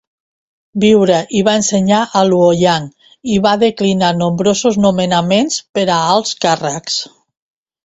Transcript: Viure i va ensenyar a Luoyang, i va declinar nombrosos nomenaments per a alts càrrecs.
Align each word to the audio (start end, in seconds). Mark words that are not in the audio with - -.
Viure 0.83 1.17
i 1.39 1.43
va 1.47 1.53
ensenyar 1.59 1.99
a 2.21 2.23
Luoyang, 2.29 2.87
i 3.35 3.37
va 3.45 3.53
declinar 3.65 4.11
nombrosos 4.23 4.81
nomenaments 4.87 5.61
per 5.79 5.87
a 5.87 6.01
alts 6.17 6.35
càrrecs. 6.49 7.01